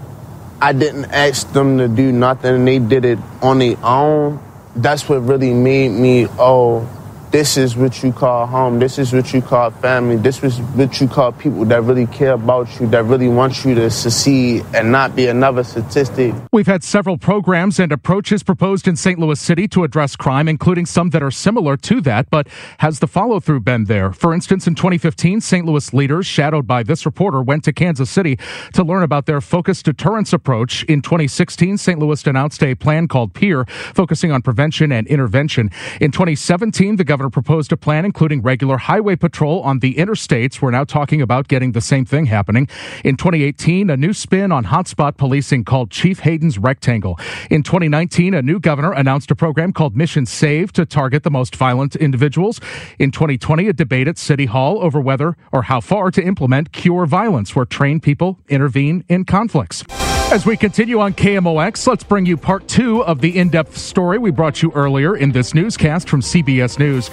I 0.62 0.72
didn't 0.72 1.05
ask 1.05 1.51
them 1.51 1.77
to 1.79 1.88
do 1.89 2.12
nothing 2.12 2.55
and 2.55 2.67
they 2.67 2.79
did 2.79 3.03
it 3.03 3.19
on 3.41 3.60
their 3.60 3.75
own. 3.84 4.39
That's 4.75 5.08
what 5.10 5.19
really 5.19 5.53
made 5.53 5.89
me, 5.89 6.27
oh, 6.38 6.88
this 7.31 7.57
is 7.57 7.75
what 7.75 8.01
you 8.03 8.12
call 8.12 8.48
home. 8.48 8.79
This 8.79 8.98
is 8.98 9.13
what 9.13 9.31
you 9.33 9.41
call 9.41 9.71
family. 9.71 10.17
This 10.17 10.43
is 10.43 10.59
what 10.59 11.00
you 11.00 11.07
call 11.07 11.31
people 11.31 11.65
that 11.65 11.83
really 11.83 12.07
care 12.07 12.33
about 12.33 12.67
you, 12.79 12.88
that 12.88 13.03
really 13.05 13.27
want 13.27 13.63
you 13.63 13.75
to 13.75 13.89
succeed 13.89 14.65
and 14.74 14.91
not 14.91 15.15
be 15.15 15.27
another 15.27 15.63
statistic. 15.63 16.33
We've 16.51 16.67
had 16.67 16.83
several 16.83 17.17
programs 17.17 17.79
and 17.79 17.91
approaches 17.91 18.41
proposed 18.41 18.88
in 18.88 18.95
St. 18.95 19.19
Louis 19.19 19.39
City 19.39 19.67
to 19.69 19.83
address 19.83 20.15
crime, 20.15 20.48
including 20.48 20.86
some 20.86 21.12
that 21.12 21.21
are 21.21 21.31
similar 21.31 21.77
to 21.77 22.01
that, 22.01 22.29
but 22.29 22.48
has 22.79 23.00
the 23.00 23.07
follow 23.07 23.39
through 23.39 23.59
been 23.62 23.86
there? 23.86 24.12
For 24.12 24.33
instance, 24.33 24.67
in 24.67 24.75
2015, 24.75 25.41
St. 25.41 25.65
Louis 25.65 25.93
leaders, 25.93 26.25
shadowed 26.25 26.65
by 26.65 26.83
this 26.83 27.05
reporter, 27.05 27.41
went 27.41 27.63
to 27.65 27.74
Kansas 27.74 28.09
City 28.09 28.39
to 28.74 28.83
learn 28.83 29.03
about 29.03 29.25
their 29.25 29.41
focused 29.41 29.86
deterrence 29.86 30.33
approach. 30.33 30.83
In 30.86 31.01
2016, 31.01 31.77
St. 31.77 32.00
Louis 32.00 32.25
announced 32.25 32.63
a 32.63 32.75
plan 32.75 33.07
called 33.07 33.33
PEER, 33.33 33.65
focusing 33.93 34.31
on 34.31 34.41
prevention 34.41 34.91
and 34.91 35.05
intervention. 35.07 35.69
In 36.01 36.12
2017, 36.12 36.95
the 36.95 37.03
governor 37.19 37.29
proposed 37.29 37.73
a 37.73 37.75
plan 37.75 38.05
including 38.05 38.41
regular 38.41 38.77
highway 38.77 39.13
patrol 39.13 39.61
on 39.63 39.79
the 39.79 39.95
interstates. 39.95 40.61
We're 40.61 40.71
now 40.71 40.85
talking 40.85 41.21
about 41.21 41.49
getting 41.49 41.73
the 41.73 41.81
same 41.81 42.05
thing 42.05 42.27
happening. 42.27 42.69
In 43.03 43.17
2018, 43.17 43.89
a 43.89 43.97
new 43.97 44.13
spin 44.13 44.53
on 44.53 44.63
hotspot 44.63 45.17
policing 45.17 45.65
called 45.65 45.91
Chief 45.91 46.19
Hayden's 46.19 46.57
Rectangle. 46.57 47.19
In 47.49 47.61
2019, 47.61 48.33
a 48.33 48.41
new 48.41 48.57
governor 48.57 48.93
announced 48.93 49.31
a 49.31 49.35
program 49.35 49.73
called 49.73 49.97
Mission 49.97 50.25
Save 50.25 50.71
to 50.71 50.85
target 50.85 51.23
the 51.23 51.31
most 51.31 51.57
violent 51.57 51.97
individuals. 51.97 52.61
In 52.99 53.11
2020, 53.11 53.67
a 53.67 53.73
debate 53.73 54.07
at 54.07 54.17
City 54.17 54.45
Hall 54.45 54.81
over 54.81 55.01
whether 55.01 55.35
or 55.51 55.63
how 55.63 55.81
far 55.81 56.11
to 56.11 56.23
implement 56.23 56.71
Cure 56.71 57.05
Violence, 57.05 57.53
where 57.53 57.65
trained 57.65 58.01
people 58.01 58.39
intervene 58.47 59.03
in 59.09 59.25
conflicts. 59.25 59.83
As 60.31 60.45
we 60.45 60.55
continue 60.55 61.00
on 61.00 61.15
KMOX, 61.15 61.88
let's 61.88 62.03
bring 62.03 62.27
you 62.27 62.38
part 62.38 62.67
two 62.67 63.03
of 63.03 63.19
the 63.19 63.39
in 63.39 63.50
depth 63.50 63.75
story 63.75 64.19
we 64.19 64.29
brought 64.29 64.62
you 64.62 64.71
earlier 64.75 65.17
in 65.17 65.31
this 65.31 65.55
newscast 65.55 66.07
from 66.07 66.21
CBS 66.21 66.77
News. 66.77 67.09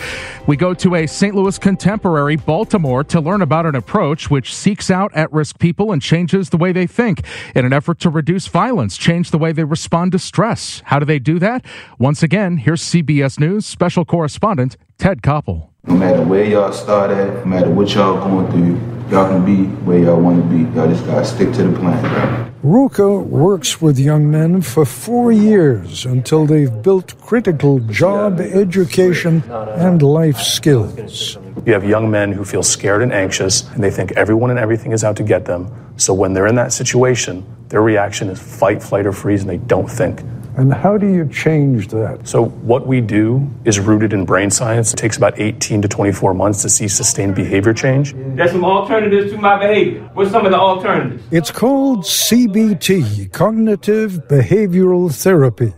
We 0.47 0.59
go 0.59 0.75
to 0.75 0.97
a 0.97 1.07
St. 1.07 1.35
Louis 1.35 1.59
contemporary, 1.59 2.37
Baltimore, 2.37 3.03
to 3.05 3.19
learn 3.19 3.41
about 3.41 3.65
an 3.65 3.75
approach 3.75 4.31
which 4.31 4.55
seeks 4.55 4.91
out 4.91 5.15
at 5.15 5.33
risk 5.33 5.59
people 5.59 5.93
and 5.93 6.03
changes 6.03 6.51
the 6.51 6.59
way 6.59 6.73
they 6.73 6.87
think 6.87 7.23
in 7.55 7.65
an 7.65 7.73
effort 7.73 8.01
to 8.01 8.11
reduce 8.11 8.49
violence, 8.49 8.99
change 8.99 9.31
the 9.31 9.39
way 9.39 9.51
they 9.51 9.65
respond 9.65 10.13
to 10.13 10.19
stress. 10.19 10.83
How 10.85 10.99
do 10.99 11.07
they 11.07 11.19
do 11.19 11.39
that? 11.39 11.65
Once 11.99 12.23
again, 12.23 12.59
here's 12.59 12.83
CBS 12.83 13.41
News 13.41 13.65
special 13.65 14.05
correspondent 14.05 14.77
Ted 14.99 15.23
Koppel. 15.23 15.71
No 15.87 15.95
matter 15.97 16.23
where 16.23 16.45
y'all 16.45 16.73
start 16.73 17.11
at, 17.13 17.29
no 17.29 17.45
matter 17.45 17.71
what 17.71 17.95
y'all 17.95 18.19
going 18.19 18.51
through, 18.51 18.75
y'all 19.11 19.29
can 19.29 19.45
be 19.45 19.67
where 19.85 19.99
y'all 20.01 20.21
want 20.21 20.43
to 20.43 20.49
be. 20.49 20.63
Y'all 20.77 20.89
just 20.89 21.07
gotta 21.07 21.25
stick 21.25 21.53
to 21.53 21.63
the 21.63 21.79
plan, 21.79 22.01
bro. 22.03 22.53
Roca 22.63 23.19
works 23.19 23.81
with 23.81 23.97
young 23.97 24.29
men 24.29 24.61
for 24.63 24.85
four 24.85 25.31
years 25.31 26.05
until 26.05 26.45
they've 26.45 26.83
built 26.83 27.15
critical 27.21 27.79
job, 27.79 28.41
education, 28.41 29.45
and 29.49 30.03
life 30.03 30.39
skills. 30.39 31.39
You 31.65 31.73
have 31.75 31.85
young 31.85 32.11
men 32.11 32.33
who 32.33 32.45
feel 32.45 32.65
scared 32.65 33.03
and 33.03 33.13
anxious, 33.13 33.71
and 33.71 33.85
they 33.85 33.91
think 33.93 34.11
everyone 34.13 34.51
and 34.51 34.59
everything 34.59 34.91
is 34.91 35.05
out 35.05 35.17
to 35.19 35.23
get 35.23 35.45
them. 35.45 35.71
So 35.97 36.13
when 36.13 36.33
they're 36.33 36.49
in 36.49 36.57
that 36.57 36.73
situation, 36.73 37.47
their 37.69 37.83
reaction 37.83 38.29
is 38.29 38.41
fight, 38.41 38.83
flight, 38.83 39.07
or 39.07 39.13
freeze, 39.13 39.43
and 39.43 39.51
they 39.51 39.59
don't 39.59 39.89
think. 39.89 40.23
And 40.57 40.73
how 40.73 40.97
do 40.97 41.07
you 41.07 41.29
change 41.29 41.89
that? 41.89 42.27
So, 42.27 42.47
what 42.47 42.87
we 42.87 43.03
do 43.03 43.47
is 43.67 43.79
rooted 43.79 44.15
in 44.15 44.25
brain 44.25 44.49
science. 44.51 44.95
It 44.95 44.97
takes 44.97 45.19
about 45.19 45.39
18 45.39 45.83
to 45.83 45.89
24 45.89 46.33
months 46.33 46.63
to 46.63 46.71
see 46.71 46.89
sustained 46.89 47.35
behavior 47.35 47.75
change. 47.75 48.15
There's 48.15 48.53
some 48.53 48.65
alternatives 48.65 49.33
to 49.33 49.39
my 49.39 49.59
behavior. 49.59 50.01
What's 50.15 50.31
some 50.31 50.47
of 50.47 50.53
the 50.53 50.59
alternatives? 50.59 51.23
It's 51.31 51.51
called 51.51 52.05
CBT, 52.05 53.33
Cognitive 53.33 54.29
Behavioral 54.29 55.15
Therapy. 55.15 55.75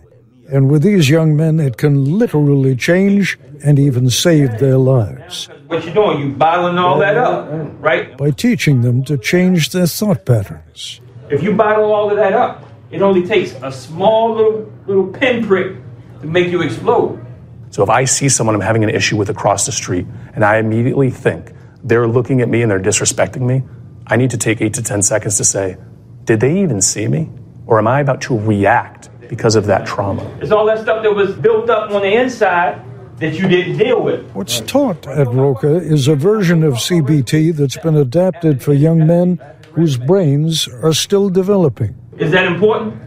And 0.49 0.71
with 0.71 0.83
these 0.83 1.09
young 1.09 1.35
men, 1.35 1.59
it 1.59 1.75
can 1.75 2.17
literally 2.17 2.75
change 2.77 3.37
and 3.63 3.77
even 3.77 4.09
save 4.09 4.59
their 4.59 4.77
lives. 4.77 5.49
What 5.67 5.83
you're 5.83 5.93
doing? 5.93 6.19
you're 6.21 6.37
bottling 6.37 6.77
all 6.77 6.97
that 6.99 7.17
up, 7.17 7.49
right? 7.79 8.17
By 8.17 8.31
teaching 8.31 8.81
them 8.81 9.03
to 9.03 9.17
change 9.17 9.71
their 9.71 9.87
thought 9.87 10.25
patterns. 10.25 11.01
If 11.29 11.43
you 11.43 11.53
bottle 11.53 11.91
all 11.91 12.09
of 12.09 12.15
that 12.15 12.33
up, 12.33 12.63
it 12.91 13.01
only 13.01 13.25
takes 13.25 13.53
a 13.61 13.71
small 13.71 14.35
little 14.35 14.73
little 14.87 15.07
pinprick 15.07 15.77
to 16.21 16.27
make 16.27 16.47
you 16.49 16.61
explode. 16.61 17.25
So 17.71 17.83
if 17.83 17.89
I 17.89 18.05
see 18.05 18.29
someone 18.29 18.55
I'm 18.55 18.61
having 18.61 18.83
an 18.83 18.89
issue 18.89 19.15
with 19.15 19.29
across 19.29 19.65
the 19.65 19.71
street 19.71 20.07
and 20.33 20.43
I 20.43 20.57
immediately 20.57 21.11
think 21.11 21.53
they're 21.83 22.07
looking 22.07 22.41
at 22.41 22.49
me 22.49 22.61
and 22.61 22.71
they're 22.71 22.79
disrespecting 22.79 23.41
me, 23.41 23.63
I 24.07 24.15
need 24.15 24.31
to 24.31 24.37
take 24.37 24.59
eight 24.61 24.73
to 24.73 24.81
10 24.81 25.03
seconds 25.03 25.37
to 25.37 25.43
say, 25.45 25.77
did 26.23 26.39
they 26.39 26.59
even 26.61 26.81
see 26.81 27.07
me? 27.07 27.29
Or 27.67 27.77
am 27.77 27.87
I 27.87 27.99
about 27.99 28.21
to 28.21 28.37
react 28.37 29.09
because 29.29 29.55
of 29.55 29.67
that 29.67 29.85
trauma? 29.85 30.23
It's 30.41 30.51
all 30.51 30.65
that 30.65 30.79
stuff 30.79 31.03
that 31.03 31.13
was 31.13 31.35
built 31.35 31.69
up 31.69 31.91
on 31.91 32.01
the 32.01 32.13
inside 32.13 32.83
that 33.17 33.35
you 33.35 33.47
didn't 33.47 33.77
deal 33.77 34.01
with. 34.01 34.29
What's 34.31 34.61
taught 34.61 35.05
at 35.05 35.27
Roca 35.27 35.75
is 35.75 36.07
a 36.07 36.15
version 36.15 36.63
of 36.63 36.73
CBT 36.75 37.55
that's 37.55 37.77
been 37.77 37.95
adapted 37.95 38.63
for 38.63 38.73
young 38.73 39.05
men 39.05 39.39
whose 39.73 39.97
brains 39.97 40.67
are 40.67 40.93
still 40.93 41.29
developing. 41.29 41.95
Is 42.19 42.31
that 42.31 42.45
important? 42.45 43.01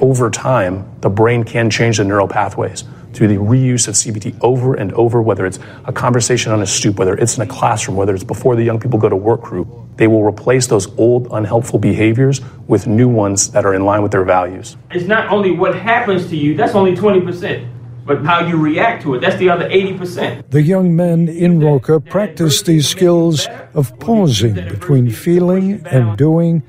Over 0.00 0.30
time, 0.30 0.88
the 1.00 1.10
brain 1.10 1.42
can 1.42 1.68
change 1.68 1.98
the 1.98 2.04
neural 2.04 2.28
pathways 2.28 2.84
through 3.12 3.26
the 3.28 3.36
reuse 3.36 3.88
of 3.88 3.94
CBT 3.94 4.38
over 4.40 4.74
and 4.74 4.92
over, 4.92 5.20
whether 5.20 5.44
it's 5.44 5.58
a 5.86 5.92
conversation 5.92 6.52
on 6.52 6.62
a 6.62 6.66
stoop, 6.66 6.98
whether 6.98 7.14
it's 7.14 7.36
in 7.36 7.42
a 7.42 7.46
classroom, 7.46 7.96
whether 7.96 8.14
it's 8.14 8.22
before 8.22 8.54
the 8.54 8.62
young 8.62 8.78
people 8.78 8.96
go 8.96 9.08
to 9.08 9.16
work 9.16 9.42
group. 9.42 9.68
They 9.96 10.06
will 10.06 10.22
replace 10.22 10.68
those 10.68 10.86
old 10.98 11.28
unhelpful 11.32 11.80
behaviors 11.80 12.40
with 12.68 12.86
new 12.86 13.08
ones 13.08 13.50
that 13.50 13.66
are 13.66 13.74
in 13.74 13.84
line 13.84 14.02
with 14.02 14.12
their 14.12 14.24
values. 14.24 14.76
It's 14.92 15.06
not 15.06 15.28
only 15.28 15.50
what 15.50 15.74
happens 15.74 16.28
to 16.28 16.36
you, 16.36 16.54
that's 16.54 16.76
only 16.76 16.94
20%, 16.94 17.68
but 18.06 18.24
how 18.24 18.46
you 18.46 18.56
react 18.56 19.02
to 19.02 19.14
it, 19.14 19.20
that's 19.20 19.36
the 19.36 19.50
other 19.50 19.68
80%. 19.68 20.50
The 20.50 20.62
young 20.62 20.94
men 20.94 21.28
in 21.28 21.60
Roca 21.60 22.00
practice 22.00 22.62
these 22.62 22.88
skills 22.88 23.48
of 23.74 23.98
pausing 23.98 24.54
between 24.54 25.10
feeling 25.10 25.84
and 25.86 26.16
doing 26.16 26.62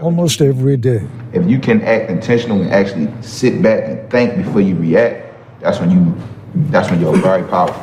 almost 0.00 0.40
every 0.40 0.76
day. 0.76 1.06
If 1.32 1.46
you 1.46 1.58
can 1.58 1.82
act 1.82 2.10
intentional 2.10 2.60
and 2.60 2.70
actually 2.70 3.10
sit 3.22 3.62
back 3.62 3.84
and 3.84 4.10
think 4.10 4.36
before 4.36 4.60
you 4.60 4.76
react, 4.76 5.60
that's 5.60 5.80
when 5.80 5.90
you 5.90 6.14
that's 6.70 6.90
when 6.90 7.00
you're 7.00 7.16
very 7.18 7.42
powerful. 7.48 7.82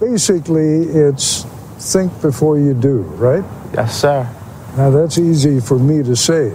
Basically, 0.00 0.82
it's 0.82 1.44
think 1.78 2.12
before 2.22 2.58
you 2.58 2.74
do, 2.74 2.98
right? 3.18 3.44
Yes, 3.74 4.00
sir. 4.00 4.28
Now 4.76 4.90
that's 4.90 5.18
easy 5.18 5.60
for 5.60 5.78
me 5.78 6.02
to 6.02 6.16
say. 6.16 6.52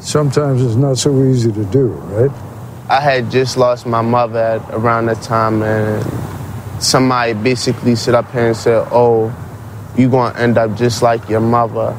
Sometimes 0.00 0.62
it's 0.62 0.76
not 0.76 0.96
so 0.96 1.22
easy 1.24 1.52
to 1.52 1.64
do, 1.66 1.88
right? 1.88 2.30
I 2.88 3.00
had 3.00 3.30
just 3.30 3.56
lost 3.56 3.86
my 3.86 4.00
mother 4.00 4.38
at 4.38 4.74
around 4.74 5.06
that 5.06 5.22
time, 5.22 5.62
and 5.62 6.02
somebody 6.82 7.34
basically 7.34 7.94
stood 7.94 8.14
up 8.14 8.30
here 8.32 8.48
and 8.48 8.56
said, 8.56 8.86
"Oh, 8.90 9.32
you're 9.96 10.10
gonna 10.10 10.36
end 10.38 10.58
up 10.58 10.74
just 10.76 11.02
like 11.02 11.28
your 11.28 11.40
mother." 11.40 11.94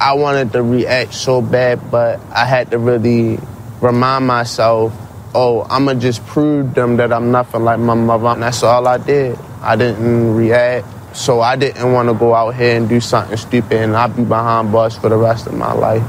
I 0.00 0.14
wanted 0.14 0.52
to 0.52 0.62
react 0.62 1.12
so 1.12 1.42
bad, 1.42 1.90
but 1.90 2.20
I 2.30 2.44
had 2.44 2.70
to 2.70 2.78
really 2.78 3.38
remind 3.80 4.26
myself, 4.26 4.92
oh, 5.34 5.66
I'm 5.68 5.86
gonna 5.86 5.98
just 5.98 6.24
prove 6.26 6.74
them 6.74 6.96
that 6.98 7.12
I'm 7.12 7.30
nothing 7.32 7.64
like 7.64 7.80
my 7.80 7.94
mother. 7.94 8.28
And 8.28 8.42
that's 8.42 8.62
all 8.62 8.86
I 8.86 8.98
did. 8.98 9.38
I 9.60 9.74
didn't 9.76 10.34
react. 10.34 10.86
So 11.16 11.40
I 11.40 11.56
didn't 11.56 11.92
want 11.92 12.08
to 12.08 12.14
go 12.14 12.34
out 12.34 12.54
here 12.54 12.76
and 12.76 12.88
do 12.88 13.00
something 13.00 13.36
stupid 13.36 13.72
and 13.72 13.96
I'd 13.96 14.14
be 14.14 14.22
behind 14.22 14.70
bars 14.70 14.96
for 14.96 15.08
the 15.08 15.16
rest 15.16 15.46
of 15.46 15.54
my 15.54 15.72
life. 15.72 16.02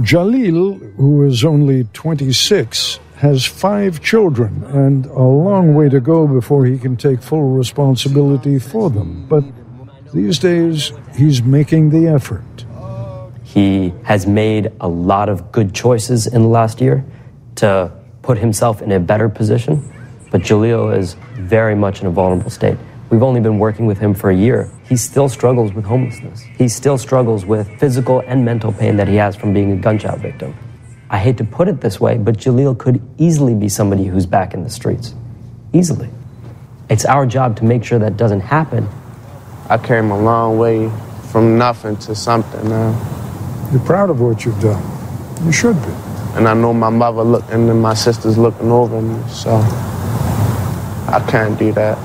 Jalil, 0.00 0.94
who 0.94 1.24
is 1.24 1.44
only 1.44 1.84
26, 1.92 3.00
has 3.16 3.44
five 3.44 4.00
children 4.00 4.62
and 4.64 5.06
a 5.06 5.22
long 5.22 5.74
way 5.74 5.88
to 5.88 6.00
go 6.00 6.26
before 6.26 6.66
he 6.66 6.78
can 6.78 6.96
take 6.96 7.20
full 7.20 7.56
responsibility 7.56 8.58
for 8.58 8.90
them. 8.90 9.26
But 9.28 9.44
these 10.12 10.38
days, 10.38 10.92
he's 11.16 11.42
making 11.42 11.90
the 11.90 12.06
effort. 12.06 12.61
He 13.52 13.92
has 14.04 14.26
made 14.26 14.72
a 14.80 14.88
lot 14.88 15.28
of 15.28 15.52
good 15.52 15.74
choices 15.74 16.26
in 16.26 16.40
the 16.40 16.48
last 16.48 16.80
year 16.80 17.04
to 17.56 17.92
put 18.22 18.38
himself 18.38 18.80
in 18.80 18.90
a 18.92 18.98
better 18.98 19.28
position, 19.28 19.92
but 20.30 20.40
Jalil 20.40 20.96
is 20.96 21.16
very 21.34 21.74
much 21.74 22.00
in 22.00 22.06
a 22.06 22.10
vulnerable 22.10 22.48
state. 22.48 22.78
We've 23.10 23.22
only 23.22 23.40
been 23.40 23.58
working 23.58 23.84
with 23.84 23.98
him 23.98 24.14
for 24.14 24.30
a 24.30 24.34
year. 24.34 24.70
He 24.88 24.96
still 24.96 25.28
struggles 25.28 25.74
with 25.74 25.84
homelessness. 25.84 26.40
He 26.56 26.66
still 26.66 26.96
struggles 26.96 27.44
with 27.44 27.68
physical 27.78 28.20
and 28.26 28.42
mental 28.42 28.72
pain 28.72 28.96
that 28.96 29.06
he 29.06 29.16
has 29.16 29.36
from 29.36 29.52
being 29.52 29.72
a 29.72 29.76
gunshot 29.76 30.20
victim. 30.20 30.56
I 31.10 31.18
hate 31.18 31.36
to 31.36 31.44
put 31.44 31.68
it 31.68 31.82
this 31.82 32.00
way, 32.00 32.16
but 32.16 32.38
Jalil 32.38 32.78
could 32.78 33.02
easily 33.18 33.52
be 33.52 33.68
somebody 33.68 34.04
who's 34.06 34.24
back 34.24 34.54
in 34.54 34.64
the 34.64 34.70
streets. 34.70 35.14
Easily. 35.74 36.08
It's 36.88 37.04
our 37.04 37.26
job 37.26 37.58
to 37.58 37.64
make 37.64 37.84
sure 37.84 37.98
that 37.98 38.16
doesn't 38.16 38.40
happen. 38.40 38.88
I 39.68 39.76
came 39.76 40.10
a 40.10 40.18
long 40.18 40.56
way 40.56 40.90
from 41.30 41.58
nothing 41.58 41.98
to 41.98 42.14
something 42.14 42.66
now. 42.66 43.21
You're 43.72 43.80
proud 43.80 44.10
of 44.10 44.20
what 44.20 44.44
you've 44.44 44.60
done. 44.60 44.84
You 45.46 45.50
should 45.50 45.80
be. 45.80 45.88
And 46.34 46.46
I 46.46 46.52
know 46.52 46.74
my 46.74 46.90
mother 46.90 47.22
looking 47.22 47.70
and 47.70 47.80
my 47.80 47.94
sister's 47.94 48.36
looking 48.36 48.70
over 48.70 49.00
me, 49.00 49.26
so 49.30 49.50
I 51.08 51.24
can't 51.26 51.58
do 51.58 51.72
that. 51.72 51.96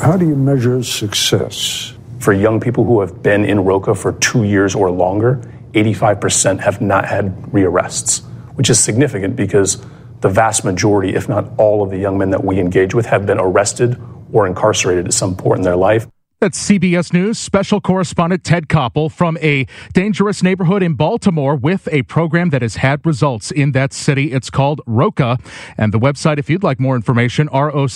How 0.00 0.16
do 0.16 0.24
you 0.24 0.36
measure 0.36 0.80
success? 0.84 1.94
For 2.20 2.32
young 2.32 2.60
people 2.60 2.84
who 2.84 3.00
have 3.00 3.24
been 3.24 3.44
in 3.44 3.64
Roca 3.64 3.96
for 3.96 4.12
two 4.12 4.44
years 4.44 4.76
or 4.76 4.88
longer, 4.88 5.40
85% 5.72 6.60
have 6.60 6.80
not 6.80 7.04
had 7.06 7.34
rearrests, 7.46 8.22
which 8.54 8.70
is 8.70 8.78
significant 8.78 9.34
because 9.34 9.84
the 10.20 10.28
vast 10.28 10.64
majority, 10.64 11.16
if 11.16 11.28
not 11.28 11.50
all, 11.58 11.82
of 11.82 11.90
the 11.90 11.98
young 11.98 12.18
men 12.18 12.30
that 12.30 12.44
we 12.44 12.60
engage 12.60 12.94
with 12.94 13.06
have 13.06 13.26
been 13.26 13.40
arrested 13.40 14.00
or 14.32 14.46
incarcerated 14.46 15.06
at 15.06 15.12
some 15.12 15.34
point 15.34 15.58
in 15.58 15.64
their 15.64 15.76
life. 15.76 16.06
That's 16.44 16.68
CBS 16.68 17.10
News 17.14 17.38
special 17.38 17.80
correspondent 17.80 18.44
Ted 18.44 18.68
Koppel 18.68 19.10
from 19.10 19.38
a 19.40 19.66
dangerous 19.94 20.42
neighborhood 20.42 20.82
in 20.82 20.92
Baltimore 20.92 21.56
with 21.56 21.88
a 21.90 22.02
program 22.02 22.50
that 22.50 22.60
has 22.60 22.76
had 22.76 23.00
results 23.06 23.50
in 23.50 23.72
that 23.72 23.94
city. 23.94 24.30
It's 24.30 24.50
called 24.50 24.82
ROCA. 24.84 25.38
And 25.78 25.90
the 25.90 25.98
website, 25.98 26.36
if 26.36 26.50
you'd 26.50 26.62
like 26.62 26.78
more 26.78 26.96
information, 26.96 27.48
roca 27.50 27.88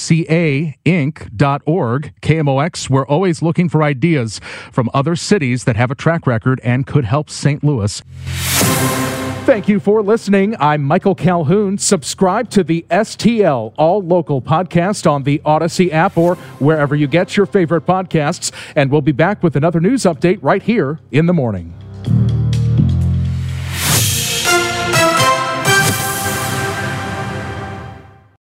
inc.org. 0.87 2.15
KMOX, 2.23 2.89
we're 2.89 3.07
always 3.07 3.43
looking 3.43 3.69
for 3.69 3.83
ideas 3.83 4.41
from 4.73 4.89
other 4.95 5.15
cities 5.15 5.65
that 5.65 5.77
have 5.77 5.91
a 5.91 5.95
track 5.95 6.27
record 6.27 6.59
and 6.65 6.87
could 6.87 7.05
help 7.05 7.29
St. 7.29 7.63
Louis. 7.63 8.03
Thank 9.49 9.67
you 9.67 9.81
for 9.81 10.03
listening. 10.03 10.55
I'm 10.61 10.83
Michael 10.83 11.15
Calhoun. 11.15 11.79
Subscribe 11.79 12.51
to 12.51 12.63
the 12.63 12.85
STL 12.91 13.73
All 13.79 14.03
Local 14.03 14.43
podcast 14.43 15.11
on 15.11 15.23
the 15.23 15.39
Audacy 15.39 15.91
app 15.91 16.19
or 16.19 16.35
wherever 16.59 16.95
you 16.95 17.07
get 17.07 17.35
your 17.35 17.47
favorite 17.47 17.87
podcasts. 17.87 18.53
And 18.77 18.91
we'll 18.91 19.01
be 19.01 19.13
back 19.13 19.43
with 19.43 19.57
another 19.57 19.81
news 19.81 20.03
update 20.03 20.39
right 20.43 20.63
here 20.63 21.01
in 21.13 21.25
the 21.25 21.33
morning. 21.33 21.73